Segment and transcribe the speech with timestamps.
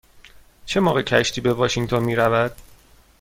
[0.65, 2.55] چه موقع کشتی به واشینگتن می رود؟